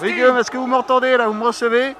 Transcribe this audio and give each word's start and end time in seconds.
Oui, 0.00 0.12
Guillaume, 0.14 0.36
est-ce 0.38 0.50
que 0.50 0.56
vous 0.56 0.66
m'entendez 0.66 1.16
là 1.16 1.28
Vous 1.28 1.34
me 1.34 1.44
recevez 1.44 1.94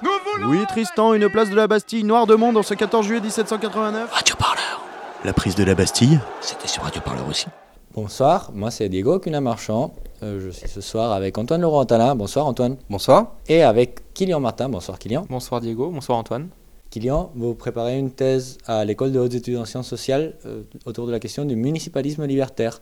Oui, 0.46 0.64
Tristan, 0.66 1.14
une 1.14 1.28
place 1.28 1.50
de 1.50 1.54
la 1.54 1.66
Bastille, 1.66 2.04
noir 2.04 2.26
de 2.26 2.34
monde 2.34 2.56
en 2.56 2.62
ce 2.62 2.74
14 2.74 3.04
juillet 3.04 3.20
1789. 3.20 4.10
Radio 4.10 4.36
Parleur. 4.36 4.82
La 5.24 5.32
prise 5.32 5.54
de 5.54 5.64
la 5.64 5.74
Bastille 5.74 6.18
C'était 6.40 6.68
sur 6.68 6.82
Radio 6.82 7.02
Parleur 7.02 7.28
aussi. 7.28 7.46
Bonsoir, 7.94 8.50
moi 8.54 8.70
c'est 8.70 8.88
Diego 8.88 9.18
Cunha-Marchand. 9.18 9.92
Euh, 10.22 10.40
je 10.42 10.48
suis 10.50 10.68
ce 10.68 10.80
soir 10.80 11.12
avec 11.12 11.36
Antoine 11.36 11.60
Laurent-Talin. 11.60 12.14
Bonsoir 12.14 12.46
Antoine. 12.46 12.76
Bonsoir. 12.88 13.34
Et 13.48 13.62
avec 13.62 14.14
Kylian 14.14 14.40
Martin. 14.40 14.70
Bonsoir 14.70 14.98
Kylian. 14.98 15.26
Bonsoir 15.28 15.60
Diego, 15.60 15.90
bonsoir 15.90 16.16
Antoine. 16.16 16.48
Kylian, 16.90 17.30
vous 17.34 17.54
préparez 17.54 17.98
une 17.98 18.10
thèse 18.10 18.56
à 18.66 18.84
l'école 18.84 19.12
de 19.12 19.18
hautes 19.18 19.34
études 19.34 19.58
en 19.58 19.66
sciences 19.66 19.88
sociales 19.88 20.34
euh, 20.46 20.62
autour 20.86 21.06
de 21.06 21.12
la 21.12 21.20
question 21.20 21.44
du 21.44 21.56
municipalisme 21.56 22.24
libertaire. 22.24 22.80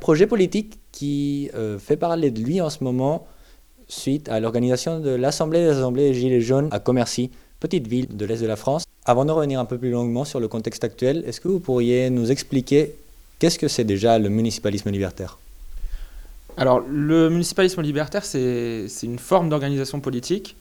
Projet 0.00 0.26
politique 0.26 0.80
qui 0.90 1.50
euh, 1.54 1.78
fait 1.78 1.96
parler 1.96 2.32
de 2.32 2.40
lui 2.40 2.60
en 2.60 2.70
ce 2.70 2.82
moment 2.82 3.26
suite 3.88 4.28
à 4.28 4.40
l'organisation 4.40 5.00
de 5.00 5.10
l'Assemblée 5.10 5.60
des 5.60 5.70
Assemblées 5.70 6.14
Gilets 6.14 6.40
jaunes 6.40 6.68
à 6.70 6.78
Commercy, 6.78 7.30
petite 7.60 7.86
ville 7.86 8.16
de 8.16 8.24
l'Est 8.24 8.40
de 8.40 8.46
la 8.46 8.56
France. 8.56 8.84
Avant 9.04 9.24
de 9.24 9.32
revenir 9.32 9.58
un 9.58 9.64
peu 9.64 9.78
plus 9.78 9.90
longuement 9.90 10.24
sur 10.24 10.40
le 10.40 10.48
contexte 10.48 10.84
actuel, 10.84 11.24
est-ce 11.26 11.40
que 11.40 11.48
vous 11.48 11.60
pourriez 11.60 12.10
nous 12.10 12.30
expliquer 12.30 12.94
qu'est-ce 13.38 13.58
que 13.58 13.68
c'est 13.68 13.84
déjà 13.84 14.18
le 14.18 14.28
municipalisme 14.28 14.90
libertaire? 14.90 15.38
Alors, 16.56 16.80
le 16.80 17.30
municipalisme 17.30 17.82
libertaire, 17.82 18.24
c'est 18.24 18.88
une 19.02 19.18
forme 19.18 19.48
d'organisation 19.48 20.00
politique 20.00 20.56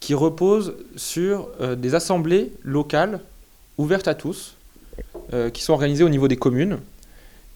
qui 0.00 0.14
repose 0.14 0.74
sur 0.96 1.48
euh, 1.60 1.76
des 1.76 1.94
assemblées 1.94 2.52
locales 2.62 3.20
ouvertes 3.78 4.08
à 4.08 4.14
tous, 4.14 4.54
euh, 5.32 5.50
qui 5.50 5.62
sont 5.62 5.72
organisées 5.72 6.04
au 6.04 6.08
niveau 6.08 6.28
des 6.28 6.36
communes 6.36 6.78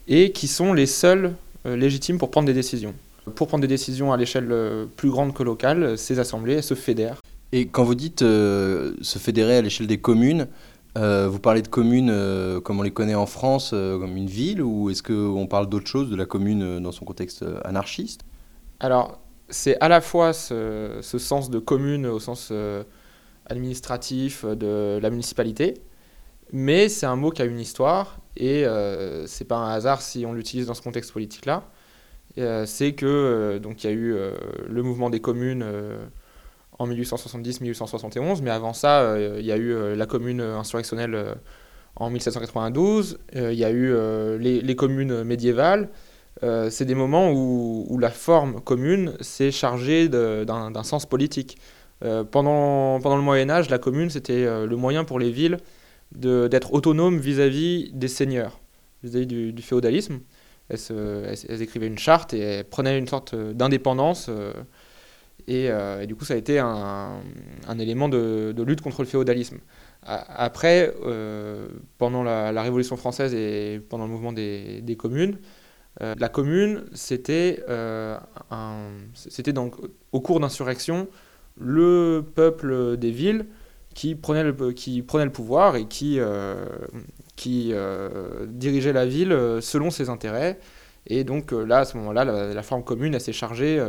et 0.08 0.32
qui 0.32 0.48
sont 0.48 0.72
les 0.72 0.86
seules 0.86 1.32
euh, 1.66 1.76
légitimes 1.76 2.18
pour 2.18 2.30
prendre 2.30 2.46
des 2.46 2.54
décisions. 2.54 2.94
Pour 3.34 3.48
prendre 3.48 3.62
des 3.62 3.68
décisions 3.68 4.12
à 4.12 4.16
l'échelle 4.16 4.54
plus 4.96 5.10
grande 5.10 5.32
que 5.32 5.42
locale, 5.42 5.96
ces 5.96 6.18
assemblées 6.18 6.62
se 6.62 6.74
fédèrent. 6.74 7.20
Et 7.52 7.66
quand 7.66 7.84
vous 7.84 7.94
dites 7.94 8.20
se 8.20 9.18
fédérer 9.18 9.56
à 9.56 9.62
l'échelle 9.62 9.86
des 9.86 9.98
communes, 9.98 10.48
vous 10.96 11.38
parlez 11.38 11.62
de 11.62 11.68
communes 11.68 12.12
comme 12.62 12.80
on 12.80 12.82
les 12.82 12.90
connaît 12.90 13.14
en 13.14 13.26
France, 13.26 13.70
comme 13.70 14.16
une 14.16 14.26
ville, 14.26 14.60
ou 14.60 14.90
est-ce 14.90 15.02
qu'on 15.02 15.46
parle 15.46 15.68
d'autre 15.68 15.86
chose, 15.86 16.10
de 16.10 16.16
la 16.16 16.26
commune 16.26 16.80
dans 16.80 16.92
son 16.92 17.04
contexte 17.04 17.44
anarchiste? 17.64 18.22
Alors, 18.80 19.20
c'est 19.48 19.78
à 19.80 19.88
la 19.88 20.00
fois 20.00 20.32
ce, 20.32 21.00
sens 21.02 21.50
de 21.50 21.58
commune 21.58 22.06
au 22.06 22.18
sens 22.18 22.48
euh, 22.50 22.82
administratif 23.46 24.44
de 24.44 24.98
la 25.00 25.10
municipalité, 25.10 25.74
mais 26.52 26.88
c'est 26.88 27.06
un 27.06 27.16
mot 27.16 27.30
qui 27.30 27.42
a 27.42 27.44
une 27.44 27.60
histoire 27.60 28.18
et 28.36 28.66
euh, 28.66 29.26
c'est 29.26 29.44
pas 29.44 29.56
un 29.56 29.70
hasard 29.70 30.02
si 30.02 30.24
on 30.26 30.32
l'utilise 30.32 30.66
dans 30.66 30.74
ce 30.74 30.82
contexte 30.82 31.12
politique-là. 31.12 31.64
Euh, 32.38 32.66
c'est 32.66 32.92
que 32.94 33.58
donc 33.58 33.84
il 33.84 33.86
y 33.86 33.90
a 33.90 33.94
eu 33.94 34.16
le 34.68 34.82
mouvement 34.82 35.10
des 35.10 35.20
communes 35.20 35.64
en 36.78 36.88
1870-1871, 36.88 38.42
mais 38.42 38.50
avant 38.50 38.72
ça, 38.72 39.16
il 39.38 39.44
y 39.44 39.52
a 39.52 39.56
eu 39.56 39.94
la 39.94 40.06
commune 40.06 40.40
insurrectionnelle 40.40 41.36
en 41.96 42.10
1792, 42.10 43.18
il 43.34 43.52
y 43.52 43.64
a 43.64 43.70
eu 43.70 43.94
les, 44.38 44.76
communes 44.76 45.22
médiévales, 45.22 45.88
euh, 46.42 46.68
c'est 46.70 46.84
des 46.84 46.94
moments 46.94 47.30
où, 47.32 47.98
la 47.98 48.10
forme 48.10 48.60
commune 48.60 49.14
s'est 49.20 49.50
chargée 49.50 50.08
d'un 50.08 50.82
sens 50.82 51.06
politique. 51.06 51.58
Euh, 52.04 52.24
pendant, 52.24 52.98
le 52.98 53.22
Moyen 53.22 53.48
Âge, 53.50 53.70
la 53.70 53.78
commune, 53.78 54.10
c'était 54.10 54.44
euh, 54.44 54.66
le 54.66 54.76
moyen 54.76 55.04
pour 55.04 55.18
les 55.18 55.30
villes 55.30 55.58
d'être 56.12 56.74
autonomes 56.74 57.18
vis-à-vis 57.18 57.90
des 57.92 58.08
seigneurs, 58.08 58.60
vis-à-vis 59.02 59.26
du, 59.26 59.62
féodalisme. 59.62 60.20
Elles, 60.68 61.62
écrivaient 61.62 61.86
une 61.86 61.98
charte 61.98 62.34
et 62.34 62.64
prenaient 62.64 62.98
une 62.98 63.08
sorte 63.08 63.34
d'indépendance. 63.34 64.30
Et, 65.46 65.68
du 66.06 66.14
coup, 66.14 66.24
ça 66.24 66.34
a 66.34 66.36
été 66.36 66.58
un, 66.58 67.20
élément 67.78 68.08
de, 68.08 68.54
lutte 68.66 68.80
contre 68.80 69.02
le 69.02 69.08
féodalisme. 69.08 69.58
Après, 70.02 70.92
pendant 71.98 72.22
la, 72.22 72.62
Révolution 72.62 72.96
française 72.96 73.34
et 73.34 73.80
pendant 73.88 74.04
le 74.04 74.10
mouvement 74.10 74.32
des 74.32 74.96
communes, 74.98 75.38
euh, 76.02 76.14
la 76.18 76.28
commune, 76.28 76.84
c'était 76.92 77.62
euh, 77.68 78.18
au 80.12 80.20
cours 80.20 80.40
d'insurrection 80.40 81.08
le 81.56 82.24
peuple 82.34 82.96
des 82.96 83.12
villes 83.12 83.46
qui 83.94 84.16
prenait 84.16 84.42
le, 84.42 85.30
pouvoir 85.30 85.76
et 85.76 85.86
qui, 85.86 86.18
euh, 86.18 86.66
qui 87.36 87.72
dirigeait 88.46 88.92
la 88.92 89.06
ville 89.06 89.36
selon 89.60 89.90
ses 89.90 90.08
intérêts. 90.08 90.58
Et 91.06 91.24
donc 91.24 91.52
là, 91.52 91.80
à 91.80 91.84
ce 91.84 91.96
moment-là, 91.98 92.24
la, 92.24 92.62
forme 92.62 92.84
commune, 92.84 93.14
elle 93.14 93.20
s'est 93.20 93.32
chargée 93.32 93.84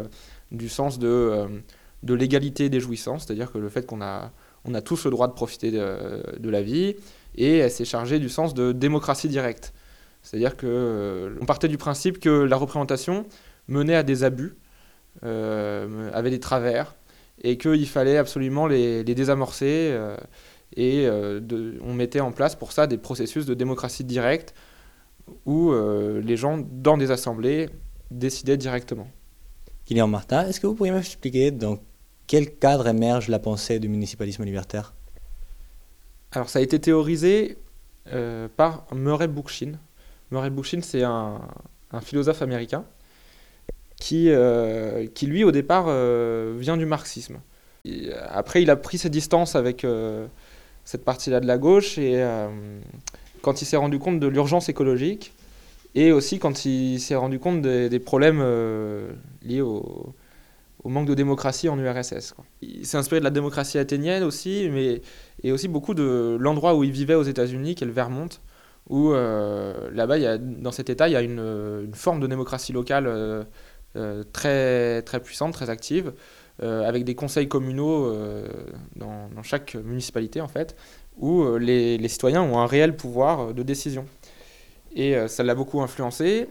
du 0.51 0.67
sens 0.67 0.99
de, 0.99 1.47
de 2.03 2.13
l'égalité 2.13 2.69
des 2.69 2.79
jouissances, 2.79 3.25
c'est-à-dire 3.25 3.51
que 3.51 3.57
le 3.57 3.69
fait 3.69 3.85
qu'on 3.85 4.01
a, 4.01 4.31
on 4.65 4.73
a 4.73 4.81
tous 4.81 5.05
le 5.05 5.11
droit 5.11 5.27
de 5.27 5.33
profiter 5.33 5.71
de, 5.71 6.39
de 6.39 6.49
la 6.49 6.61
vie, 6.61 6.95
et 7.35 7.57
elle 7.57 7.71
s'est 7.71 7.85
chargée 7.85 8.19
du 8.19 8.29
sens 8.29 8.53
de 8.53 8.71
démocratie 8.71 9.27
directe. 9.27 9.73
C'est-à-dire 10.25 10.57
qu'on 10.57 10.67
euh, 10.67 11.45
partait 11.45 11.67
du 11.67 11.77
principe 11.77 12.19
que 12.19 12.29
la 12.29 12.57
représentation 12.57 13.27
menait 13.67 13.95
à 13.95 14.03
des 14.03 14.23
abus, 14.23 14.55
euh, 15.23 16.09
avait 16.13 16.31
des 16.31 16.39
travers, 16.39 16.95
et 17.43 17.57
qu'il 17.57 17.87
fallait 17.87 18.17
absolument 18.17 18.65
les, 18.65 19.03
désamorcer. 19.03 19.95
Euh, 20.77 21.39
et 21.39 21.79
on 21.81 21.93
mettait 21.93 22.19
en 22.19 22.31
place 22.31 22.55
pour 22.55 22.71
ça 22.71 22.87
des 22.87 22.97
processus 22.97 23.45
de 23.45 23.53
démocratie 23.53 24.03
directe 24.03 24.53
où 25.45 25.73
les 25.73 26.37
gens, 26.37 26.59
dans 26.59 26.97
des 26.97 27.09
assemblées, 27.09 27.69
décidaient 28.11 28.57
directement. 28.57 29.07
Kylian 29.85 30.07
Martin, 30.07 30.47
est-ce 30.47 30.59
que 30.59 30.67
vous 30.67 30.75
pourriez 30.75 30.91
m'expliquer 30.91 31.49
dans 31.49 31.79
quel 32.27 32.55
cadre 32.57 32.87
émerge 32.87 33.27
la 33.27 33.39
pensée 33.39 33.79
du 33.79 33.87
municipalisme 33.87 34.43
libertaire? 34.43 34.93
Alors 36.31 36.49
ça 36.49 36.59
a 36.59 36.61
été 36.61 36.79
théorisé 36.79 37.57
par 38.55 38.85
Murray 38.93 39.27
Bookchin, 39.27 39.79
Murray 40.31 40.49
Bookchin, 40.49 40.81
c'est 40.81 41.03
un, 41.03 41.39
philosophe 42.01 42.41
américain 42.41 42.83
qui, 43.97 44.29
euh, 44.29 45.07
qui 45.07 45.27
lui, 45.27 45.43
au 45.43 45.51
départ, 45.51 45.85
euh, 45.87 46.55
vient 46.57 46.75
du 46.75 46.85
marxisme. 46.85 47.39
après, 48.27 48.61
il 48.61 48.69
a 48.69 48.75
pris 48.75 48.97
ses 48.97 49.09
distances 49.09 49.55
avec 49.55 49.85
euh, 49.85 50.27
cette 50.85 51.03
partie-là 51.03 51.39
de 51.39 51.47
la 51.47 51.57
gauche, 51.57 51.97
et 51.97 52.23
quand 53.41 53.61
il 53.61 53.65
s'est 53.65 53.77
rendu 53.77 53.99
compte 53.99 54.19
de 54.19 54.27
l'urgence 54.27 54.69
écologique, 54.69 55.33
et 55.95 56.11
aussi 56.11 56.39
quand 56.39 56.65
il 56.65 56.99
s'est 56.99 57.15
rendu 57.15 57.39
compte 57.39 57.61
des, 57.61 57.99
problèmes 57.99 58.39
liés 59.41 59.61
au, 59.61 60.13
manque 60.85 61.07
de 61.07 61.15
démocratie 61.15 61.67
en 61.67 61.79
URSS. 61.79 62.35
Il 62.61 62.85
s'est 62.85 62.97
inspiré 62.97 63.19
de 63.19 63.23
la 63.23 63.31
démocratie 63.31 63.79
athénienne 63.79 64.23
aussi, 64.23 64.69
mais 64.71 65.01
et 65.43 65.51
aussi 65.51 65.67
beaucoup 65.67 65.95
de 65.95 66.37
l'endroit 66.39 66.75
où 66.75 66.83
il 66.83 66.91
vivait 66.91 67.15
aux 67.15 67.23
États-Unis, 67.23 67.75
qui 67.75 67.83
est 67.83 67.87
le 67.87 67.93
Vermont, 67.93 68.29
où 68.89 69.13
euh, 69.13 69.89
là-bas, 69.91 70.37
dans 70.37 70.71
cet 70.71 70.89
État, 70.89 71.07
il 71.07 71.13
y 71.13 71.15
a 71.15 71.21
une, 71.21 71.91
forme 71.93 72.19
de 72.19 72.27
démocratie 72.27 72.73
locale 72.73 73.07
euh, 73.07 73.43
euh, 73.95 74.23
très, 74.31 75.01
très 75.01 75.19
puissante, 75.19 75.53
très 75.53 75.69
active, 75.69 76.13
avec 76.61 77.03
des 77.03 77.15
conseils 77.15 77.47
communaux 77.47 78.13
dans, 78.95 79.43
chaque 79.43 79.75
municipalité, 79.75 80.41
en 80.41 80.47
fait, 80.47 80.75
où 81.17 81.57
les, 81.57 82.07
citoyens 82.07 82.41
ont 82.41 82.59
un 82.59 82.65
réel 82.65 82.95
pouvoir 82.95 83.53
de 83.53 83.63
décision. 83.63 84.05
Et 84.95 85.15
ça 85.27 85.43
l'a 85.43 85.55
beaucoup 85.55 85.81
influencé. 85.81 86.47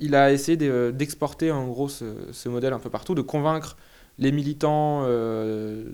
Il 0.00 0.14
a 0.14 0.32
essayé 0.32 0.56
d'exporter 0.92 1.50
en 1.50 1.66
gros 1.66 1.88
ce, 1.88 2.48
modèle 2.48 2.72
un 2.72 2.78
peu 2.78 2.90
partout, 2.90 3.14
de 3.14 3.22
convaincre 3.22 3.76
les 4.18 4.32
militants, 4.32 5.02
euh, 5.04 5.84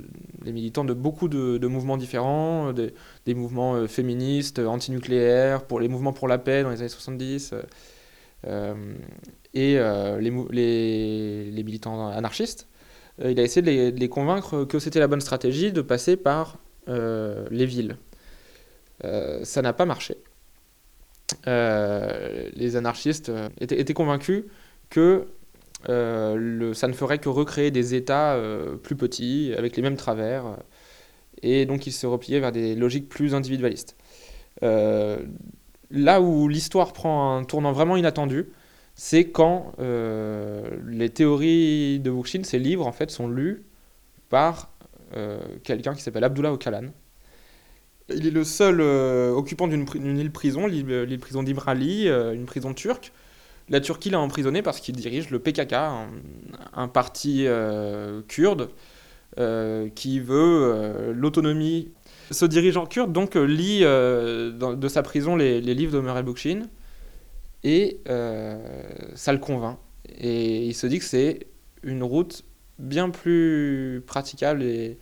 les 0.44 0.52
militants 0.52 0.84
de 0.84 0.94
beaucoup 0.94 1.28
de, 1.28 1.66
mouvements 1.66 1.96
différents, 1.96 2.72
des, 2.72 3.34
mouvements 3.34 3.74
euh, 3.74 3.86
féministes, 3.86 4.58
antinucléaires, 4.58 5.64
pour 5.64 5.80
les 5.80 5.88
mouvements 5.88 6.12
pour 6.12 6.28
la 6.28 6.38
paix 6.38 6.62
dans 6.62 6.70
les 6.70 6.80
années 6.80 6.88
70, 6.88 7.54
euh, 8.46 8.74
et 9.52 9.74
les, 10.20 11.62
militants 11.62 12.08
anarchistes. 12.08 12.66
Il 13.22 13.38
a 13.38 13.42
essayé 13.42 13.62
de 13.62 13.98
les, 13.98 14.08
convaincre 14.08 14.64
que 14.64 14.78
c'était 14.78 15.00
la 15.00 15.06
bonne 15.06 15.20
stratégie 15.20 15.72
de 15.72 15.82
passer 15.82 16.16
par 16.16 16.58
les 16.86 17.66
villes. 17.66 17.96
ça 19.02 19.62
n'a 19.62 19.72
pas 19.72 19.84
marché. 19.84 20.16
les 21.46 22.76
anarchistes 22.76 23.30
étaient, 23.60 23.94
convaincus 23.94 24.44
que 24.90 25.26
euh, 25.88 26.74
ça 26.74 26.88
ne 26.88 26.92
ferait 26.92 27.18
que 27.18 27.28
recréer 27.28 27.70
des 27.70 27.94
États 27.94 28.34
euh, 28.34 28.76
plus 28.76 28.96
petits, 28.96 29.52
avec 29.56 29.76
les 29.76 29.82
mêmes 29.82 29.96
travers, 29.96 30.56
et 31.42 31.66
donc 31.66 31.86
ils 31.86 31.92
se 31.92 32.06
repliaient 32.06 32.40
vers 32.40 32.52
des 32.52 32.74
logiques 32.74 33.08
plus 33.08 33.34
individualistes. 33.34 33.96
Euh, 34.62 35.18
là 35.90 36.20
où 36.20 36.48
l'histoire 36.48 36.92
prend 36.92 37.36
un 37.36 37.44
tournant 37.44 37.72
vraiment 37.72 37.96
inattendu, 37.96 38.46
c'est 38.94 39.30
quand 39.30 39.72
les 39.78 41.10
théories 41.10 42.00
de 42.00 42.10
Bookchin, 42.10 42.44
ces 42.44 42.58
livres, 42.58 42.86
en 42.86 42.92
fait, 42.92 43.10
sont 43.10 43.28
lus 43.28 43.64
par 44.28 44.70
quelqu'un 45.62 45.94
qui 45.94 46.02
s'appelle 46.02 46.24
Abdullah 46.24 46.52
Öcalan. 46.52 46.88
Il 48.08 48.26
est 48.26 48.30
le 48.30 48.44
seul 48.44 48.80
occupant 48.80 49.66
d'une 49.66 50.18
île 50.18 50.30
prison, 50.30 50.66
l'île 50.66 51.18
prison 51.20 51.42
d'Imrali, 51.42 52.08
une 52.08 52.46
prison 52.46 52.72
turque, 52.72 53.12
la 53.68 53.80
Turquie 53.80 54.10
l'a 54.10 54.20
emprisonné 54.20 54.62
parce 54.62 54.80
qu'il 54.80 54.94
dirige 54.94 55.30
le 55.30 55.38
PKK, 55.38 55.72
un, 56.74 56.88
parti 56.88 57.46
euh, 57.46 58.20
kurde 58.28 58.68
euh, 59.38 59.88
qui 59.94 60.20
veut 60.20 60.60
euh, 60.62 61.12
l'autonomie. 61.14 61.90
Ce 62.30 62.44
dirigeant 62.44 62.86
kurde 62.86 63.12
donc 63.12 63.36
euh, 63.36 63.44
lit 63.44 63.80
euh, 63.82 64.50
de 64.50 64.88
sa 64.88 65.02
prison 65.02 65.36
les, 65.36 65.60
livres 65.60 65.92
d'Omer 65.92 66.16
el-Boukchin 66.18 66.62
et 67.64 68.00
euh, 68.08 68.58
ça 69.14 69.32
le 69.32 69.38
convainc. 69.38 69.78
Et 70.18 70.66
il 70.66 70.74
se 70.74 70.86
dit 70.86 70.98
que 70.98 71.04
c'est 71.04 71.46
une 71.82 72.02
route 72.02 72.44
bien 72.78 73.10
plus 73.10 74.02
praticable 74.06 74.62
et 74.62 74.98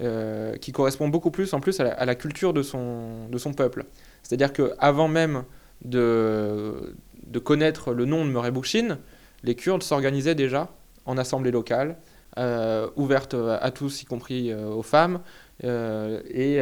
euh, 0.00 0.56
qui 0.56 0.72
correspond 0.72 1.08
beaucoup 1.08 1.30
plus 1.30 1.52
en 1.54 1.60
plus 1.60 1.78
à 1.80 2.04
la, 2.04 2.14
culture 2.14 2.52
de 2.52 2.62
son, 2.62 3.28
de 3.28 3.38
son 3.38 3.52
peuple. 3.52 3.84
C'est-à-dire 4.22 4.52
qu'avant 4.52 5.08
même 5.08 5.44
de, 5.84 6.94
de 7.26 7.38
connaître 7.38 7.92
le 7.92 8.04
nom 8.06 8.24
de 8.24 8.30
Murray 8.30 8.50
Bookchin, 8.50 8.98
les 9.42 9.54
Kurdes 9.54 9.82
s'organisaient 9.82 10.34
déjà 10.34 10.70
en 11.04 11.18
assemblée 11.18 11.50
locale, 11.50 11.96
euh, 12.38 12.88
ouverte 12.96 13.34
à 13.34 13.70
tous, 13.70 14.02
y 14.02 14.04
compris 14.04 14.50
euh, 14.50 14.68
aux 14.68 14.82
femmes, 14.82 15.20
et, 15.62 16.60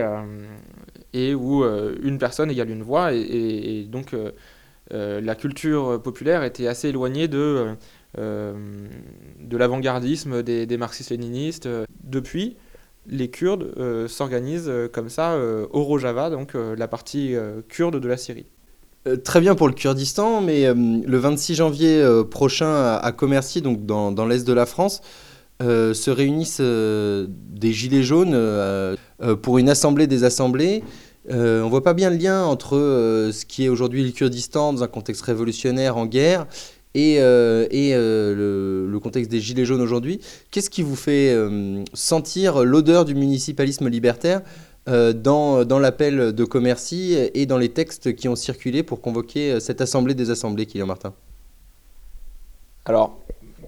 et 1.13 1.35
où 1.35 1.65
une 1.65 2.19
personne 2.19 2.53
égale 2.53 2.71
une 2.71 2.85
voix. 2.85 3.13
Et, 3.13 3.87
donc 3.89 4.15
la 4.91 5.35
culture 5.35 6.01
populaire 6.03 6.45
était 6.45 6.67
assez 6.67 6.89
éloignée 6.89 7.29
de, 7.29 7.77
euh, 8.19 8.53
de 9.41 9.57
l'avant-gardisme 9.57 10.43
des, 10.43 10.77
marxistes-léninistes. 10.77 11.69
Depuis, 12.05 12.57
les 13.07 13.29
Kurdes 13.29 13.75
euh, 13.77 14.09
s'organisent 14.09 14.69
euh, 14.69 14.89
comme 14.89 15.09
ça 15.09 15.33
euh, 15.33 15.67
au 15.73 15.83
Rojava, 15.83 16.31
donc 16.31 16.55
euh, 16.55 16.75
la 16.77 16.89
partie 16.89 17.35
euh, 17.35 17.61
kurde 17.69 18.01
de 18.01 18.09
la 18.09 18.17
Syrie. 18.17 18.47
Euh, 19.07 19.17
Très 19.17 19.41
bien 19.41 19.55
pour 19.55 19.69
le 19.69 19.75
Kurdistan, 19.75 20.41
mais 20.41 20.67
euh, 20.67 20.75
le 20.75 21.19
26 21.19 21.57
janvier 21.57 22.01
euh, 22.01 22.25
prochain 22.25 22.97
à, 22.97 23.13
Commercy, 23.13 23.63
donc 23.63 23.85
dans, 23.85 24.27
l'est 24.27 24.47
de 24.47 24.53
la 24.53 24.65
France, 24.65 25.03
euh, 25.63 25.93
se 25.93 26.11
réunissent 26.11 26.59
euh, 26.61 27.27
des 27.29 27.73
Gilets 27.73 28.03
jaunes 28.03 28.33
euh, 28.35 28.97
euh, 29.23 29.37
pour 29.37 29.59
une 29.59 29.69
assemblée 29.69 30.07
des 30.07 30.25
assemblées. 30.25 30.83
Euh, 31.31 31.63
on 31.63 31.69
voit 31.69 31.83
pas 31.83 31.95
bien 31.95 32.11
le 32.11 32.17
lien 32.17 32.45
entre 32.45 32.77
euh, 32.77 33.33
ce 33.33 33.47
qui 33.47 33.65
est 33.65 33.69
aujourd'hui 33.69 34.05
le 34.05 34.11
Kurdistan 34.11 34.75
dans 34.75 34.83
un 34.83 34.89
contexte 34.89 35.23
révolutionnaire 35.23 35.97
en 35.97 36.05
guerre 36.05 36.47
et, 36.95 37.17
euh, 37.19 37.67
euh, 37.73 38.87
le, 38.87 38.99
contexte 39.01 39.31
des 39.31 39.41
Gilets 39.41 39.65
jaunes 39.65 39.81
aujourd'hui. 39.81 40.21
Qu'est-ce 40.51 40.71
qui 40.71 40.83
vous 40.83 40.97
fait 40.97 41.37
sentir 41.93 42.65
l'odeur 42.65 43.05
du 43.05 43.15
municipalisme 43.15 43.89
libertaire 43.89 44.43
dans, 44.87 45.79
l'appel 45.81 46.33
de 46.33 46.45
Commercy 46.45 47.17
et 47.35 47.47
dans 47.47 47.59
les 47.59 47.71
textes 47.71 48.15
qui 48.15 48.29
ont 48.29 48.37
circulé 48.37 48.83
pour 48.83 49.01
convoquer 49.01 49.61
cette 49.61 49.81
assemblée 49.81 50.15
des 50.15 50.31
assemblées, 50.31 50.67
Kylian 50.67 50.87
Martin? 50.87 51.13
Alors, 52.87 53.19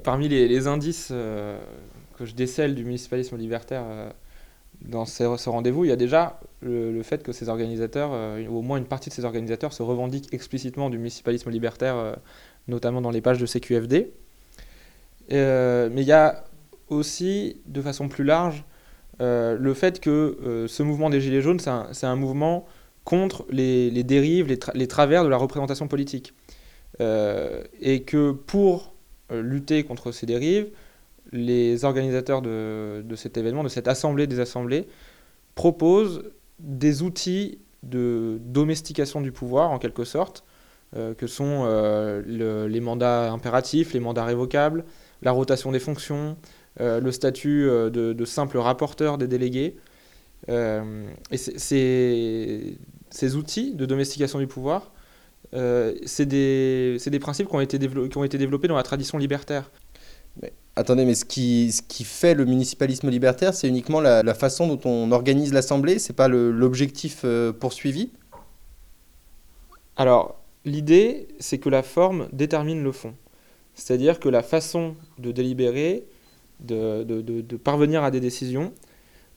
parmi 0.05 0.29
les, 0.29 0.47
les 0.49 0.67
indices 0.67 1.08
que 1.08 2.25
je 2.25 2.35
décèle 2.35 2.75
du 2.75 2.85
municipalisme 2.85 3.37
libertaire 3.37 3.85
dans 4.82 5.05
ce 5.05 5.49
rendez-vous, 5.49 5.84
il 5.84 5.88
y 5.88 5.93
a 5.93 5.96
déjà 5.96 6.40
le, 6.61 7.02
fait 7.02 7.23
que 7.23 7.32
ces 7.32 7.49
organisateurs, 7.49 8.11
euh, 8.12 8.46
ou 8.46 8.58
au 8.58 8.62
moins 8.62 8.78
une 8.78 8.87
partie 8.87 9.08
de 9.11 9.14
ces 9.14 9.25
organisateurs, 9.25 9.73
se 9.73 9.82
revendiquent 9.82 10.32
explicitement 10.32 10.90
du 10.90 10.99
municipalisme 10.99 11.50
libertaire, 11.50 11.96
euh, 11.96 12.14
notamment 12.69 13.00
dans 13.00 13.11
les 13.11 13.20
pages 13.20 13.38
de 13.38 13.46
CQFD. 13.46 14.12
Euh, 15.32 15.88
mais 15.93 16.02
il 16.02 16.08
y 16.08 16.12
a 16.12 16.44
aussi, 16.88 17.61
de 17.67 17.82
façon 17.82 18.08
plus 18.08 18.25
large, 18.25 18.64
euh, 19.20 19.56
le 19.58 19.75
fait 19.75 20.00
que 20.00 20.38
euh, 20.44 20.69
ce 20.69 20.82
mouvement 20.82 21.11
des 21.11 21.20
Gilets 21.20 21.40
jaunes, 21.40 21.58
c'est 21.58 22.06
un, 22.06 22.17
mouvement 22.17 22.67
contre 23.05 23.46
les, 23.50 23.90
dérives, 24.05 24.46
les, 24.46 24.56
tra- 24.56 24.75
les 24.75 24.87
travers 24.87 25.25
de 25.25 25.29
la 25.29 25.37
représentation 25.37 25.88
politique. 25.88 26.34
Euh, 27.00 27.62
et 27.81 28.02
que 28.02 28.32
pour 28.32 28.94
euh, 29.31 29.43
lutter 29.43 29.84
contre 29.84 30.12
ces 30.12 30.26
dérives, 30.26 30.69
les 31.32 31.84
organisateurs 31.84 32.43
de, 32.43 33.02
cet 33.17 33.37
événement, 33.37 33.64
de 33.64 33.69
cette 33.69 33.88
assemblée 33.88 34.26
des 34.26 34.40
assemblées, 34.40 34.87
proposent 35.55 36.23
des 36.58 37.02
outils 37.02 37.58
de 37.82 38.38
domestication 38.44 39.20
du 39.20 39.32
pouvoir, 39.32 39.70
en 39.70 39.78
quelque 39.78 40.05
sorte, 40.05 40.44
euh, 40.96 41.14
que 41.14 41.26
sont 41.26 41.64
euh, 41.64 42.23
le- 42.26 42.69
les 42.69 42.81
mandats 42.81 43.32
impératifs, 43.32 43.93
les 43.93 44.00
mandats 44.00 44.25
révocables, 44.25 44.84
la 45.23 45.32
rotation 45.32 45.73
des 45.73 45.81
fonctions, 45.81 46.37
euh, 46.81 47.00
le 47.00 47.11
statut 47.12 47.64
de, 47.64 48.25
simple 48.25 48.58
rapporteur 48.58 49.19
des 49.19 49.26
délégués. 49.26 49.76
Et 50.49 51.37
ces 53.11 53.37
outils 53.37 53.75
de 53.75 53.87
domestication 53.87 54.38
du 54.38 54.46
pouvoir, 54.46 54.93
c'est 55.52 56.26
des, 56.26 57.19
principes 57.20 57.49
qui 57.49 57.56
ont 57.56 57.61
été 57.61 58.38
développés 58.38 58.69
dans 58.69 58.76
la 58.76 58.82
tradition 58.82 59.19
libertaire. 59.19 59.70
Attendez, 60.78 61.06
mais 61.06 61.14
ce 61.14 61.24
qui, 61.24 61.72
ce 61.72 61.80
qui 61.80 62.04
fait 62.04 62.34
le 62.34 62.44
municipalisme 62.44 63.08
libertaire, 63.08 63.54
c'est 63.54 63.66
uniquement 63.68 64.00
la, 64.00 64.34
façon 64.34 64.66
dont 64.68 64.80
on 64.84 65.10
organise 65.10 65.52
l'assemblée, 65.54 65.98
c'est 65.98 66.12
pas 66.12 66.28
l'objectif 66.28 67.22
euh, 67.24 67.50
poursuivi? 67.52 68.10
Alors, 69.96 70.40
l'idée, 70.64 71.28
c'est 71.38 71.58
que 71.58 71.68
la 71.68 71.82
forme 71.82 72.28
détermine 72.32 72.82
le 72.82 72.92
fond. 72.92 73.14
C'est-à-dire 73.74 74.20
que 74.20 74.28
la 74.28 74.42
façon 74.42 74.94
de 75.18 75.32
délibérer, 75.32 76.06
de, 76.60 77.04
de- 77.04 77.22
de- 77.22 77.40
de 77.40 77.56
parvenir 77.56 78.02
à 78.04 78.10
des 78.10 78.20
décisions, 78.20 78.72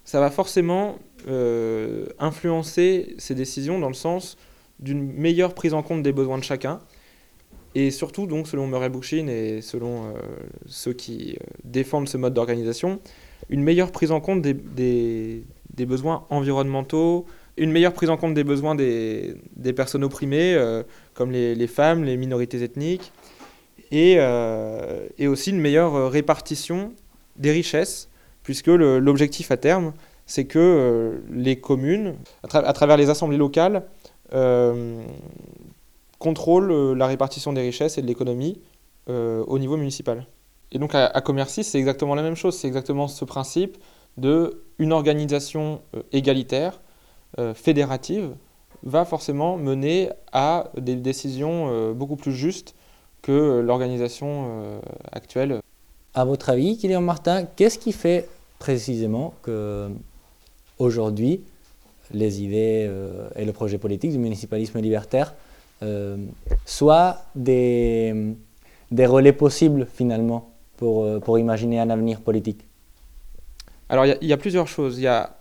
ça 0.06 0.20
va 0.20 0.32
forcément 0.32 0.98
euh, 1.28 2.08
influencer 2.20 3.16
ces 3.18 3.36
décisions 3.36 3.80
dans 3.80 3.90
le 3.90 3.94
sens 3.94 4.38
d'une 4.80 5.04
meilleure 5.14 5.54
prise 5.56 5.74
en 5.74 5.84
compte 5.84 6.04
des 6.04 6.14
besoins 6.14 6.38
de 6.38 6.44
chacun. 6.44 6.80
Et 7.76 7.92
surtout, 7.92 8.26
donc, 8.26 8.48
selon 8.48 8.68
Murray 8.68 8.90
Bookchin 8.90 9.28
et 9.28 9.62
selon 9.62 10.06
euh, 10.06 10.12
ceux 10.66 10.94
qui 10.94 11.38
euh, 11.40 11.46
défendent 11.64 12.10
ce 12.10 12.18
mode 12.18 12.34
d'organisation, 12.34 13.00
une 13.50 13.64
meilleure 13.64 13.92
prise 13.92 14.12
en 14.12 14.20
compte 14.20 14.42
des, 14.42 14.54
des- 14.54 15.44
besoins 15.86 16.26
environnementaux, 16.30 17.26
une 17.58 17.72
meilleure 17.72 17.94
prise 17.94 18.10
en 18.10 18.18
compte 18.18 18.34
des 18.34 18.44
besoins 18.44 18.76
des, 18.76 19.36
des 19.56 19.72
personnes 19.72 20.04
opprimées, 20.04 20.56
euh, 20.56 20.84
comme 21.14 21.32
les, 21.32 21.68
femmes, 21.68 22.04
les 22.04 22.18
minorités 22.18 22.62
ethniques, 22.64 23.12
et, 23.92 24.18
et 25.18 25.28
aussi 25.28 25.50
une 25.50 25.60
meilleure 25.60 26.12
répartition 26.12 26.92
des 27.38 27.52
richesses, 27.52 28.10
puisque 28.44 28.68
l'objectif 28.68 29.50
à 29.50 29.58
terme, 29.58 29.94
c'est 30.28 30.46
que 30.46 31.20
les 31.32 31.56
communes, 31.60 32.14
à 32.44 32.74
travers 32.74 32.98
les 32.98 33.10
assemblées 33.10 33.38
locales, 33.38 33.84
contrôlent 36.20 36.72
euh, 36.72 36.94
la 36.94 37.08
répartition 37.08 37.54
des 37.54 37.62
richesses 37.62 37.98
et 37.98 38.02
de 38.02 38.08
l'économie 38.08 38.62
euh, 39.10 39.44
au 39.48 39.58
niveau 39.58 39.78
municipal. 39.78 40.28
Et 40.72 40.78
donc 40.78 40.94
à, 40.94 41.08
à 41.08 41.22
Commercy, 41.22 41.64
c'est 41.64 41.80
exactement 41.80 42.14
la 42.14 42.22
même 42.22 42.36
chose, 42.36 42.56
c'est 42.56 42.68
exactement 42.68 43.08
ce 43.08 43.26
principe 43.26 43.78
de 44.18 44.62
une 44.78 44.92
organisation 44.92 45.82
euh, 45.96 46.04
égalitaire, 46.12 46.82
fédérative, 47.54 48.32
va 48.82 49.06
forcément 49.06 49.56
mener 49.56 50.10
à 50.32 50.72
des 50.76 50.96
décisions 50.96 51.94
beaucoup 51.94 52.16
plus 52.16 52.32
justes 52.32 52.74
que 53.22 53.60
l'organisation 53.60 54.82
actuelle. 55.12 55.62
À 56.16 56.26
votre 56.26 56.50
avis, 56.50 56.76
Kylian 56.76 57.02
Martin, 57.02 57.46
qu'est-ce 57.46 57.78
qui 57.78 57.92
fait 57.92 58.28
précisément 58.58 59.36
que 59.44 59.90
aujourd'hui 60.80 61.44
les 62.10 62.42
idées 62.42 62.90
et 63.36 63.46
le 63.46 63.54
projet 63.54 63.78
politique 63.78 64.12
du 64.12 64.18
municipalisme 64.18 64.80
libertaire 64.80 65.36
euh, 65.82 66.18
soient 66.66 67.26
des, 67.36 68.14
relais 68.92 69.34
possibles 69.34 69.88
finalement 69.94 70.52
pour, 70.78 71.04
euh, 71.04 71.20
pour 71.20 71.40
imaginer 71.40 71.80
un 71.80 71.90
avenir 71.90 72.22
politique 72.22 72.62
Alors 73.88 74.06
il 74.06 74.28
y 74.28 74.34
a- 74.34 74.38
plusieurs 74.38 74.68
choses. 74.68 74.98
Il 74.98 75.04
y 75.04 75.08
a 75.08 75.38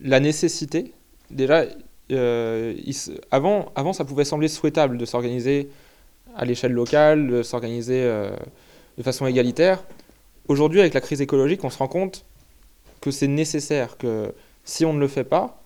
la 0.00 0.20
nécessité. 0.20 0.92
Déjà, 1.30 1.64
euh, 2.12 2.74
avant, 3.30 3.72
avant, 3.74 3.92
ça 3.92 4.04
pouvait 4.04 4.24
sembler 4.24 4.48
souhaitable 4.48 4.98
de 4.98 5.04
s'organiser 5.04 5.70
à 6.34 6.44
l'échelle 6.44 6.72
locale, 6.72 7.28
de 7.28 7.42
s'organiser 7.42 8.04
de 8.98 9.02
façon 9.02 9.26
égalitaire. 9.26 9.82
Aujourd'hui, 10.48 10.80
avec 10.80 10.94
la 10.94 11.00
crise 11.00 11.20
écologique, 11.20 11.64
on 11.64 11.70
se 11.70 11.78
rend 11.78 11.88
compte 11.88 12.24
que 13.00 13.10
c'est 13.10 13.26
nécessaire, 13.28 13.96
que 13.96 14.34
si 14.64 14.84
on 14.84 14.92
ne 14.92 15.00
le 15.00 15.08
fait 15.08 15.24
pas, 15.24 15.62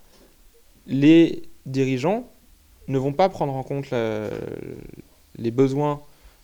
les 0.87 1.43
dirigeants 1.67 2.29
ne 2.90 2.99
vont 2.99 3.12
pas 3.12 3.28
prendre 3.28 3.54
en 3.54 3.62
compte 3.62 3.90
la- 3.90 4.30
les 5.38 5.50
besoins 5.50 6.00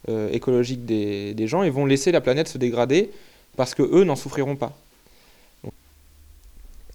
euh, 0.08 0.30
écologiques 0.30 0.84
des, 0.86 1.34
des 1.34 1.46
gens 1.46 1.62
et 1.62 1.70
vont 1.70 1.86
laisser 1.86 2.12
la 2.12 2.20
planète 2.20 2.48
se 2.48 2.58
dégrader 2.58 3.10
parce 3.56 3.74
que 3.74 3.82
eux 3.82 4.04
n'en 4.04 4.16
souffriront 4.16 4.56
pas. 4.56 4.72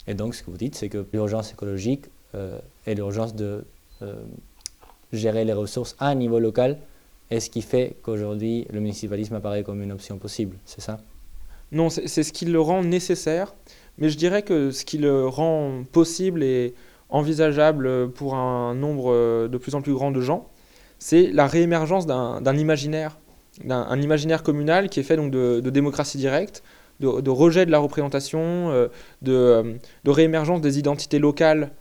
Et 0.08 0.14
donc, 0.14 0.34
ce 0.36 0.42
que 0.44 0.50
vous 0.50 0.58
dites, 0.58 0.76
c'est 0.76 0.90
que 0.90 1.06
l'urgence 1.14 1.52
écologique 1.52 2.06
euh, 2.34 2.58
et 2.88 2.96
l'urgence 2.96 3.36
de 3.36 3.64
euh, 4.02 4.16
gérer 5.14 5.46
les 5.46 5.54
ressources 5.54 5.96
à 6.00 6.08
un 6.08 6.16
niveau 6.16 6.40
local 6.40 6.78
est 7.30 7.40
ce 7.40 7.50
qui 7.50 7.62
fait 7.62 7.96
qu'aujourd'hui, 8.02 8.66
le 8.72 8.80
municipalisme 8.80 9.36
apparaît 9.36 9.64
comme 9.64 9.82
une 9.84 9.92
option 9.92 10.18
possible, 10.18 10.58
c'est 10.66 10.82
ça? 10.82 11.00
Non, 11.72 11.90
c'est 11.90 12.08
c'est 12.08 12.24
ce 12.24 12.34
qui 12.34 12.46
le 12.46 12.60
rend 12.60 12.84
nécessaire, 12.84 13.54
mais 13.98 14.10
je 14.10 14.18
dirais 14.18 14.42
que 14.42 14.72
ce 14.72 14.84
qui 14.84 14.98
le 14.98 15.28
rend 15.28 15.84
possible 15.92 16.44
et 16.44 16.74
envisageable 17.12 18.10
pour 18.10 18.36
un 18.36 18.74
nombre 18.74 19.12
euh, 19.12 19.48
de 19.48 19.58
plus 19.58 19.76
en 19.76 19.82
plus 19.82 19.94
grand 19.94 20.12
de 20.12 20.22
gens, 20.22 20.48
c'est 20.98 21.28
la 21.32 21.46
réémergence 21.46 22.08
d'un 22.08 22.58
imaginaire 22.58 23.18
d'un 23.66 23.86
un 23.90 24.02
imaginaire 24.02 24.44
communal 24.44 24.90
qui 24.90 25.02
est 25.02 25.04
fait 25.04 25.18
donc 25.18 25.30
de, 25.30 25.60
démocratie 25.60 26.18
directe, 26.18 26.64
de, 27.02 27.30
rejet 27.30 27.66
de 27.66 27.72
la 27.72 27.80
représentation, 27.80 28.40
euh, 28.40 28.88
de, 29.22 29.34
euh, 29.34 29.74
de 30.06 30.12
réémergence 30.12 30.62
des 30.62 30.80
identités 30.80 31.20
locales 31.20 31.72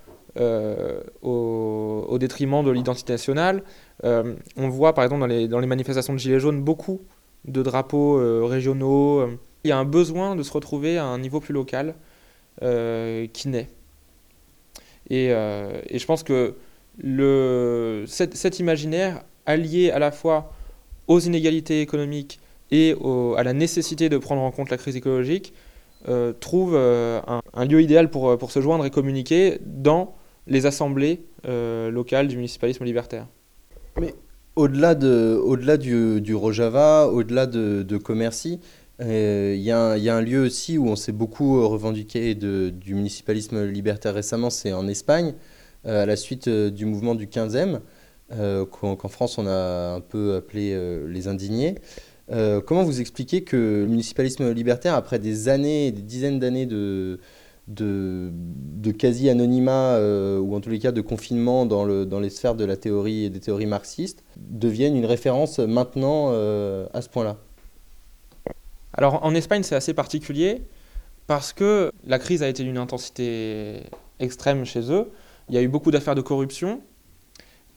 au, 1.22 2.16
détriment 2.18 2.64
de 2.64 2.70
l'identité 2.70 3.12
nationale. 3.12 3.62
On 4.02 4.68
voit 4.68 4.94
par 4.94 5.04
exemple 5.04 5.20
dans 5.20 5.60
les, 5.60 5.66
manifestations 5.66 6.12
de 6.12 6.18
Gilets 6.18 6.40
jaunes 6.40 6.62
beaucoup 6.62 7.02
de 7.44 7.62
drapeaux 7.62 8.46
régionaux. 8.46 9.28
Il 9.64 9.68
y 9.68 9.72
a 9.72 9.78
un 9.78 9.84
besoin 9.84 10.34
de 10.37 10.42
se 10.42 10.52
retrouver 10.52 10.99
à 10.99 11.04
un 11.04 11.18
niveau 11.18 11.40
plus 11.40 11.54
local 11.54 11.94
qui 12.60 13.49
naît. 13.49 13.70
Et, 15.10 15.28
euh, 15.30 15.80
et 15.88 15.98
je 15.98 16.06
pense 16.06 16.22
que 16.22 16.54
le, 17.02 18.04
cet, 18.06 18.58
imaginaire 18.58 19.22
allié 19.46 19.90
à 19.90 19.98
la 19.98 20.12
fois 20.12 20.52
aux 21.08 21.18
inégalités 21.18 21.80
économiques 21.80 22.40
et 22.70 22.94
au- 22.94 23.34
à 23.36 23.42
la 23.42 23.52
nécessité 23.52 24.08
de 24.08 24.18
prendre 24.18 24.42
en 24.42 24.50
compte 24.52 24.70
la 24.70 24.76
crise 24.76 24.96
écologique 24.96 25.52
euh, 26.08 26.32
trouve 26.32 26.74
euh, 26.74 27.20
un, 27.52 27.64
lieu 27.64 27.82
idéal 27.82 28.10
pour, 28.10 28.38
pour 28.38 28.52
se 28.52 28.60
joindre 28.60 28.86
et 28.86 28.90
communiquer 28.90 29.58
dans 29.66 30.14
les 30.46 30.66
assemblées 30.66 31.22
locales 31.44 32.28
du 32.28 32.36
municipalisme 32.36 32.84
libertaire. 32.84 33.26
Au-delà 34.56 34.94
de, 34.94 35.40
au-delà 35.42 35.76
du, 35.76 36.20
du 36.20 36.34
Rojava, 36.34 37.06
au-delà 37.08 37.46
de, 37.46 37.82
de 37.82 37.96
Commercy, 37.98 38.60
euh, 39.00 39.54
il 39.57 39.62
y, 39.62 39.71
a 39.71 39.78
un- 39.92 39.97
il 39.97 40.02
y 40.02 40.09
a 40.11 40.16
un 40.16 40.21
lieu 40.21 40.40
aussi 40.42 40.76
où 40.78 40.87
on 40.88 40.97
s'est 40.97 41.12
beaucoup 41.12 41.66
revendiqué 41.69 42.35
de- 42.35 42.71
du 42.71 42.95
municipalisme 42.95 43.64
libertaire 43.64 44.14
récemment, 44.14 44.50
c'est 44.50 44.73
en 44.73 44.87
Espagne, 44.88 45.35
euh, 45.87 46.02
à 46.02 46.07
la 46.07 46.16
suite 46.16 46.49
euh, 46.49 46.71
du 46.71 46.85
mouvement 46.87 47.14
du 47.14 47.26
15e, 47.26 47.80
euh, 48.33 48.64
qu'en 48.66 48.97
France 49.09 49.38
on 49.38 49.47
a 49.47 49.95
un 49.97 50.00
peu 50.00 50.35
appelé 50.37 50.73
euh, 50.75 51.09
les 51.09 51.28
indignés. 51.28 51.76
Euh, 52.30 52.61
comment 52.61 52.85
vous 52.85 53.00
expliquez 53.00 53.42
que 53.42 53.57
le 53.57 53.87
municipalisme 53.88 54.52
libertaire, 54.52 54.95
après 54.95 55.19
des 55.19 55.49
années, 55.49 55.90
des 55.92 56.02
dizaines 56.02 56.38
d'années 56.38 56.66
de, 56.66 57.19
quasi-anonymat, 58.99 59.95
euh, 59.97 60.38
ou 60.38 60.54
en 60.54 60.61
tous 60.61 60.71
les 60.71 60.78
cas 60.78 60.92
de 60.92 61.00
confinement 61.00 61.66
dans, 61.66 61.85
le, 61.85 62.07
dans 62.07 62.21
les 62.21 62.30
sphères 62.30 62.54
de 62.54 62.64
la 62.64 62.76
théorie 62.76 63.25
et 63.25 63.30
des 63.30 63.40
théories 63.40 63.66
marxistes, 63.66 64.25
deviennent 64.37 64.97
une 64.97 65.07
référence 65.07 65.59
maintenant 65.59 66.28
euh, 66.33 66.87
à 66.92 67.02
ce 67.02 67.09
point-là? 67.09 67.38
Alors 68.94 69.25
en 69.25 69.35
Espagne, 69.35 69.62
c'est 69.62 69.76
assez 69.76 69.94
particulier 69.94 70.62
parce 71.26 71.52
que 71.52 71.92
la 72.06 72.18
crise 72.18 72.42
a 72.42 72.49
été 72.49 72.64
d'une 72.64 72.78
intensité 72.78 73.82
extrême 74.18 74.64
chez 74.64 74.90
eux. 74.92 75.11
Il 75.49 75.54
y 75.54 75.59
a 75.59 75.62
eu 75.62 75.68
beaucoup 75.68 75.90
d'affaires 75.90 76.14
de 76.14 76.20
corruption 76.20 76.80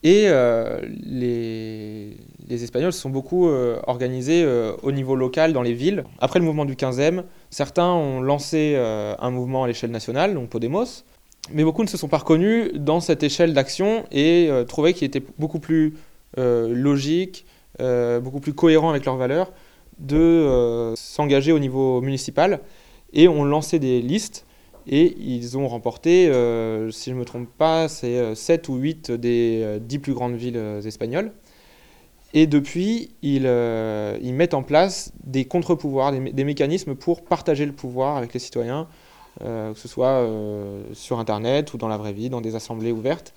et 0.04 0.26
euh, 0.28 0.80
les, 1.02 2.18
Espagnols 2.50 2.94
se 2.94 3.00
sont 3.00 3.10
beaucoup 3.10 3.48
euh, 3.48 3.80
organisés 3.88 4.44
euh, 4.44 4.74
au 4.84 4.92
niveau 4.92 5.16
local 5.16 5.54
dans 5.54 5.62
les 5.62 5.74
villes. 5.74 6.04
Après 6.20 6.40
le 6.40 6.46
mouvement 6.46 6.66
du 6.66 6.76
15e, 6.76 7.24
certains 7.50 7.90
ont 7.92 8.22
lancé 8.22 8.76
un 8.76 9.30
mouvement 9.32 9.64
à 9.64 9.68
l'échelle 9.68 9.92
nationale, 9.92 10.34
donc 10.34 10.50
Podemos, 10.50 11.04
mais 11.52 11.64
beaucoup 11.64 11.84
ne 11.84 11.88
se 11.88 11.98
sont 11.98 12.10
pas 12.10 12.18
reconnus 12.18 12.72
dans 12.76 13.00
cette 13.00 13.24
échelle 13.24 13.54
d'action 13.54 14.06
et 14.12 14.50
trouvaient 14.68 14.94
qu'il 14.94 15.06
était 15.08 15.24
beaucoup 15.40 15.60
plus 15.60 15.94
logique, 16.38 17.46
beaucoup 17.80 18.40
plus 18.40 18.54
cohérent 18.54 18.90
avec 18.90 19.06
leurs 19.06 19.18
valeurs 19.18 19.52
de 20.00 20.18
euh, 20.18 20.96
s'engager 20.96 21.52
au 21.52 21.60
niveau 21.60 22.02
municipal 22.02 22.62
et 23.14 23.28
ont 23.28 23.44
lancé 23.44 23.80
des 23.80 24.02
listes 24.02 24.46
et 24.88 25.16
ils 25.18 25.58
ont 25.58 25.68
remporté, 25.68 26.28
euh, 26.28 26.92
si 26.92 27.10
je 27.10 27.16
ne 27.16 27.20
me 27.20 27.26
trompe 27.26 27.48
pas, 27.58 27.88
c'est 27.88 28.18
euh, 28.18 28.36
7 28.36 28.68
ou 28.70 28.76
8 28.76 29.12
des 29.12 29.62
euh, 29.64 29.80
10 29.80 30.00
plus 30.00 30.14
grandes 30.14 30.36
villes 30.36 30.58
euh, 30.58 30.82
espagnoles. 30.82 31.32
Et 32.34 32.48
depuis, 32.48 33.12
ils, 33.22 33.44
euh, 33.46 34.18
mettent 34.34 34.56
en 34.56 34.64
place 34.64 35.12
des 35.24 35.46
contre-pouvoirs, 35.46 36.12
des, 36.12 36.20
mé- 36.20 36.34
des 36.34 36.44
mécanismes 36.44 36.96
pour 36.96 37.24
partager 37.24 37.66
le 37.66 37.74
pouvoir 37.74 38.18
avec 38.18 38.34
les 38.34 38.40
citoyens, 38.40 38.88
euh, 39.44 39.74
que 39.74 39.80
ce 39.80 39.88
soit 39.88 40.08
euh, 40.08 40.84
sur 40.94 41.20
Internet 41.20 41.74
ou 41.74 41.78
dans 41.78 41.88
la 41.88 41.98
vraie 41.98 42.14
vie, 42.14 42.30
dans 42.30 42.42
des 42.42 42.56
assemblées 42.56 42.92
ouvertes. 42.92 43.34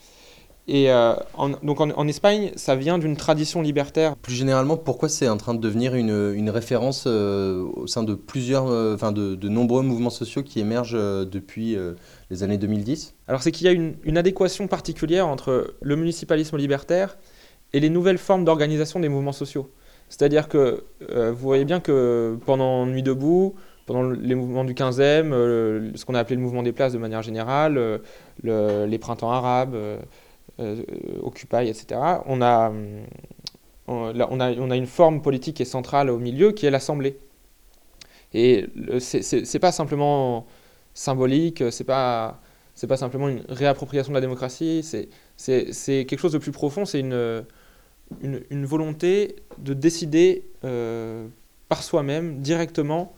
Et 0.69 0.91
euh, 0.91 1.15
en- 1.35 1.51
donc 1.51 1.81
en, 1.81 1.91
en 1.91 2.09
Espagne, 2.09 2.51
ça 2.57 2.75
vient 2.75 2.99
d'une 2.99 3.17
tradition 3.17 3.63
libertaire 3.63 4.17
Plus 4.17 4.35
généralement, 4.35 4.77
pourquoi 4.77 5.09
c'est 5.09 5.29
en 5.29 5.37
train 5.37 5.55
de 5.55 5.61
devenir 5.61 5.95
une, 5.95 6.33
une 6.35 6.51
référence 6.51 7.05
euh, 7.07 7.63
au 7.77 7.87
sein 7.87 8.03
de 8.03 8.15
plusieurs, 8.15 8.67
euh, 8.67 8.95
enfin 8.95 9.13
de, 9.13 9.37
de 9.37 9.49
nombreux 9.49 9.83
mouvements 9.83 10.11
sociaux 10.11 10.43
qui 10.43 10.59
émergent 10.59 10.99
depuis 10.99 11.77
les 12.31 12.43
années 12.43 12.59
2010 12.59 13.15
Alors 13.29 13.43
c'est 13.43 13.53
qu'il 13.53 13.67
y 13.67 13.69
a 13.69 13.73
une, 13.73 13.95
une 14.03 14.19
adéquation 14.19 14.67
particulière 14.67 15.29
entre 15.29 15.75
le 15.81 15.95
municipalisme 15.97 16.57
libertaire 16.57 17.17
et 17.73 17.79
les 17.79 17.91
nouvelles 17.91 18.19
formes 18.19 18.45
d'organisation 18.45 18.99
des 18.99 19.09
mouvements 19.09 19.33
sociaux. 19.33 19.71
C'est-à-dire 20.09 20.49
que 20.49 20.83
vous 21.09 21.37
voyez 21.37 21.65
bien 21.65 21.79
que 21.79 22.37
pendant 22.45 22.87
Nuit 22.87 23.03
debout, 23.05 23.55
pendant 23.87 24.03
les 24.11 24.35
mouvements 24.35 24.65
du 24.65 24.75
15e, 24.75 25.31
euh, 25.33 25.91
ce 25.95 26.05
qu'on 26.05 26.15
a 26.17 26.19
appelé 26.19 26.35
le 26.35 26.43
mouvement 26.43 26.65
des 26.65 26.73
places 26.73 26.93
de 26.93 26.99
manière 26.99 27.23
générale, 27.23 28.01
le- 28.43 28.87
les 28.87 28.99
printemps 28.99 29.31
arabes, 29.31 29.77
Occupy, 31.23 31.69
etc., 31.69 32.01
on 32.27 32.41
a, 32.41 32.71
hum, 32.71 32.87
on, 33.89 34.21
a, 34.41 34.53
on 34.55 34.71
a 34.71 34.77
une 34.77 34.87
forme 34.87 35.23
politique 35.23 35.57
qui 35.57 35.63
est 35.63 35.67
centrale 35.67 36.11
au 36.11 36.19
milieu, 36.19 36.53
qui 36.53 36.67
est 36.67 36.71
l'Assemblée. 36.71 37.19
Et 38.35 38.67
c'est- 38.99 39.59
pas 39.59 39.73
simplement 39.73 40.47
symbolique, 40.95 41.63
c'est 41.71 41.85
pas 41.85 42.41
pas 42.89 42.99
simplement 42.99 43.29
une 43.31 43.43
réappropriation 43.49 44.11
de 44.13 44.17
la 44.17 44.21
démocratie, 44.21 44.83
c'est 45.37 46.05
quelque 46.05 46.19
chose 46.19 46.33
de 46.33 46.39
plus 46.39 46.53
profond, 46.53 46.85
c'est 46.85 47.01
une, 47.01 47.43
une, 48.21 48.43
une 48.51 48.67
volonté 48.67 49.37
de 49.59 49.73
décider 49.73 50.45
euh, 50.65 51.27
par 51.71 51.83
soi-même, 51.83 52.41
directement. 52.41 53.15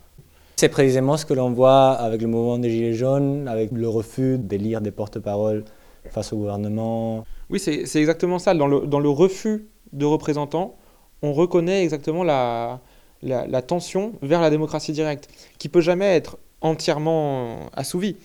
C'est 0.56 0.68
précisément 0.68 1.16
ce 1.16 1.26
que 1.26 1.34
l'on 1.34 1.50
voit 1.50 1.90
avec 1.92 2.22
le 2.22 2.28
mouvement 2.28 2.58
des 2.58 2.70
Gilets 2.70 2.94
jaunes, 2.94 3.48
avec 3.48 3.72
le 3.72 3.88
refus 3.88 4.38
d'élire 4.38 4.80
des 4.80 4.92
porte-paroles 4.92 5.64
face 6.10 6.32
au 6.32 6.36
gouvernement. 6.36 7.24
Oui, 7.50 7.58
c'est 7.58 7.96
exactement 7.96 8.38
ça. 8.38 8.54
Dans 8.54 8.66
le, 8.66 8.86
dans 8.86 9.00
le 9.00 9.08
refus 9.08 9.66
de 9.92 10.04
représentants, 10.04 10.76
on 11.22 11.32
reconnaît 11.32 11.82
exactement 11.82 12.24
la, 12.24 12.80
la, 13.22 13.62
tension 13.62 14.12
vers 14.22 14.40
la 14.40 14.50
démocratie 14.50 14.92
directe, 14.92 15.28
qui 15.58 15.68
peut 15.68 15.80
jamais 15.80 16.16
être 16.16 16.38
entièrement 16.60 17.70
assouvie. 17.74 18.16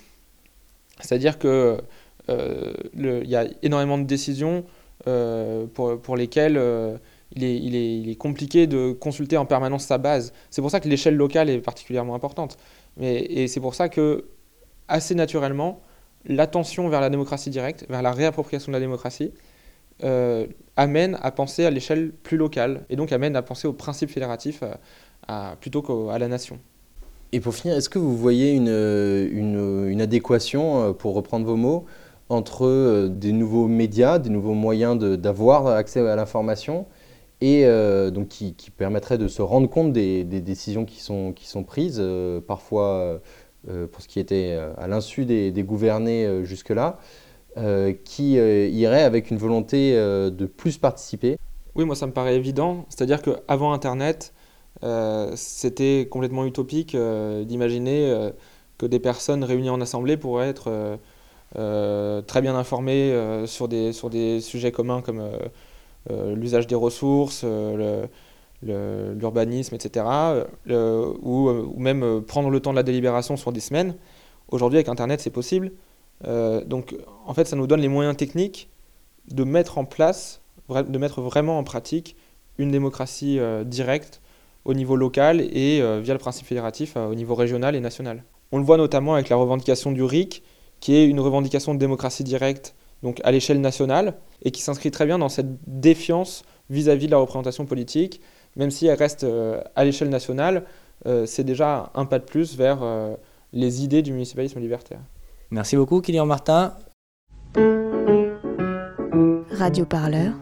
C'est-à-dire 1.00 1.40
que 1.40 1.78
euh, 2.30 2.74
y 2.96 3.36
a 3.36 3.46
énormément 3.64 3.98
de 3.98 4.04
décisions 4.04 4.64
euh, 5.08 5.66
pour, 5.74 6.00
pour 6.00 6.16
lesquelles 6.16 6.58
euh, 6.58 6.98
il, 7.36 7.44
est, 7.44 7.58
il, 7.58 7.76
est, 7.76 7.98
il 8.00 8.10
est 8.10 8.16
compliqué 8.16 8.68
de 8.68 8.92
consulter 8.92 9.38
en 9.38 9.46
permanence 9.46 9.86
sa 9.86 9.98
base. 9.98 10.34
C'est 10.50 10.62
pour 10.62 10.72
ça 10.72 10.80
que 10.80 10.88
l'échelle 10.88 11.16
locale 11.16 11.50
est 11.50 11.60
particulièrement 11.60 12.16
importante. 12.16 12.58
Mais, 12.98 13.22
et 13.22 13.48
c'est 13.48 13.60
pour 13.60 13.76
ça 13.76 13.90
que, 13.90 14.26
assez 14.88 15.16
naturellement, 15.16 15.82
l'attention 16.26 16.90
vers 16.90 17.02
la 17.02 17.10
démocratie 17.10 17.50
directe, 17.50 17.86
vers 17.90 18.02
la 18.02 18.12
réappropriation 18.12 18.72
de 18.72 18.78
la 18.78 18.80
démocratie, 18.80 19.32
euh, 20.04 20.48
amène 20.76 21.18
à 21.22 21.32
penser 21.32 21.66
à 21.66 21.70
l'échelle 21.70 22.12
plus 22.12 22.38
locale, 22.38 22.82
et 22.90 22.96
donc 22.96 23.12
amène 23.12 23.36
à 23.36 23.42
penser 23.42 23.68
au 23.68 23.74
principe 23.74 24.10
fédératif 24.10 24.62
euh, 24.64 24.74
à- 25.28 25.56
plutôt 25.62 25.82
qu'à 25.82 26.18
la 26.18 26.28
nation. 26.28 26.60
Et 27.32 27.40
pour 27.40 27.54
finir, 27.54 27.78
est-ce 27.78 27.90
que 27.90 28.00
vous 28.00 28.18
voyez 28.18 28.54
une, 28.54 28.70
euh, 28.70 29.90
une, 29.90 30.02
adéquation, 30.02 30.94
pour 30.94 31.14
reprendre 31.14 31.46
vos 31.46 31.56
mots, 31.56 31.86
entre 32.30 33.08
des 33.08 33.32
nouveaux 33.32 33.68
médias, 33.68 34.18
des 34.18 34.30
nouveaux 34.30 34.54
moyens 34.54 34.98
d'avoir 34.98 35.68
accès 35.68 36.00
à 36.08 36.16
l'information 36.16 36.88
et 37.42 37.66
donc 38.12 38.30
qui, 38.30 38.56
permettraient 38.76 39.18
de 39.18 39.28
se 39.28 39.42
rendre 39.42 39.70
compte 39.70 39.92
des, 39.92 40.24
décisions 40.24 40.86
qui 40.86 41.02
sont, 41.02 41.34
qui 41.34 41.48
sont 41.48 41.64
prises, 41.64 42.02
parfois 42.48 43.20
pour 43.88 44.02
ce 44.02 44.08
qui 44.08 44.20
était 44.20 44.56
euh, 44.58 44.74
à 44.78 44.88
l'insu 44.88 45.26
des, 45.26 45.52
gouvernés 45.64 46.26
euh, 46.26 46.44
jusque-là, 46.44 47.00
euh, 47.58 47.94
qui 48.04 48.38
euh, 48.38 48.68
irait 48.68 49.04
avec 49.04 49.32
une 49.32 49.38
volonté 49.38 49.96
euh, 49.96 50.30
de 50.30 50.46
plus 50.46 50.78
participer 50.78 51.38
Oui, 51.76 51.86
moi 51.86 51.96
ça 51.96 52.08
me 52.08 52.12
paraît 52.12 52.36
évident. 52.36 52.86
C'est-à-dire 52.90 53.22
qu'avant 53.22 53.74
Internet, 53.74 54.34
euh, 54.84 55.32
c'était 55.36 56.08
complètement 56.10 56.46
utopique 56.46 56.96
euh, 56.96 57.44
d'imaginer 57.44 58.10
euh, 58.10 58.32
que 58.78 58.86
des 58.86 59.00
personnes 59.00 59.44
réunies 59.44 59.70
en 59.70 59.82
assemblée 59.82 60.18
pourraient 60.18 60.50
être 60.50 60.70
euh, 60.70 60.98
euh, 61.58 62.22
très 62.22 62.42
bien 62.42 62.56
informées 62.56 63.12
euh, 63.12 63.46
sur, 63.46 63.68
des, 63.68 63.94
sur 63.94 64.10
des 64.10 64.42
sujets 64.42 64.72
communs 64.72 65.02
comme 65.02 65.20
euh, 65.20 65.38
euh, 66.12 66.36
l'usage 66.36 66.68
des 66.68 66.76
ressources, 66.76 67.44
euh, 67.46 68.08
l'urbanisme, 68.64 69.76
etc. 69.76 70.06
euh, 70.70 71.14
ou, 71.22 71.50
euh, 71.50 71.66
ou 71.74 71.80
même 71.80 72.04
euh, 72.04 72.22
prendre 72.22 72.50
le 72.50 72.60
temps 72.60 72.72
de 72.72 72.78
la 72.78 72.84
délibération 72.84 73.38
sur 73.38 73.52
des 73.52 73.60
semaines. 73.60 73.96
Aujourd'hui, 74.50 74.78
avec 74.78 74.90
Internet, 74.90 75.20
c'est 75.22 75.30
possible. 75.30 75.72
Euh, 76.26 76.64
donc, 76.64 76.96
en 77.26 77.34
fait, 77.34 77.46
ça 77.46 77.56
nous 77.56 77.68
donne 77.68 77.82
les 77.82 77.88
moyens 77.88 78.16
techniques 78.16 78.70
de 79.32 79.44
mettre 79.44 79.78
en 79.78 79.86
place, 79.86 80.42
de 80.70 80.98
mettre 80.98 81.22
vraiment 81.22 81.58
en 81.58 81.64
pratique 81.64 82.16
une 82.58 82.72
démocratie 82.72 83.40
euh, 83.40 83.64
directe 83.64 84.22
au 84.66 84.74
niveau 84.74 84.96
local 84.96 85.42
et 85.42 85.82
euh, 85.82 86.00
via 86.02 86.14
le 86.14 86.20
principe 86.20 86.48
fédératif 86.48 86.94
euh, 86.96 87.08
au 87.08 87.16
niveau 87.16 87.36
régional 87.36 87.76
et 87.76 87.80
national. 87.80 88.24
On 88.52 88.58
le 88.58 88.64
voit 88.64 88.78
notamment 88.78 89.16
avec 89.16 89.30
la 89.30 89.36
revendication 89.36 89.92
du 89.92 90.04
RIC, 90.04 90.44
qui 90.80 90.96
est 90.96 91.06
une 91.06 91.20
revendication 91.20 91.74
de 91.74 91.80
démocratie 91.80 92.24
directe 92.24 92.76
donc 93.02 93.20
à 93.24 93.32
l'échelle 93.32 93.60
nationale 93.60 94.16
et 94.44 94.52
qui 94.52 94.62
s'inscrit 94.62 94.92
très 94.92 95.06
bien 95.06 95.20
dans 95.20 95.30
cette 95.30 95.58
défiance 95.68 96.44
vis-à-vis 96.70 97.08
de 97.08 97.12
la 97.12 97.18
représentation 97.18 97.66
politique, 97.66 98.22
même 98.56 98.72
si 98.72 98.88
elle 98.88 98.98
reste 98.98 99.24
euh, 99.24 99.62
à 99.76 99.84
l'échelle 99.84 100.10
nationale, 100.10 100.64
euh, 101.06 101.26
c'est 101.26 101.44
déjà 101.44 101.92
un 101.96 102.06
pas 102.06 102.20
de 102.20 102.24
plus 102.24 102.56
vers 102.56 102.80
euh, 102.82 103.16
les 103.52 103.84
idées 103.84 104.02
du 104.02 104.12
municipalisme 104.12 104.60
libertaire. 104.60 105.00
Merci 105.52 105.76
beaucoup, 105.76 106.02
Kylian 106.02 106.26
Martin. 106.26 106.74
Radio 109.52 109.86
Parleur, 109.86 110.34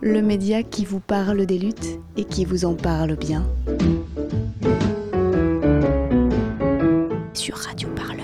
le 0.00 0.22
média 0.22 0.62
qui 0.62 0.84
vous 0.84 1.00
parle 1.00 1.44
des 1.44 1.58
luttes 1.58 1.98
et 2.16 2.24
qui 2.24 2.44
vous 2.44 2.64
en 2.64 2.74
parle 2.74 3.16
bien. 3.16 3.44
Sur 7.34 7.56
Radio 7.56 7.88
Parleur. 7.90 8.15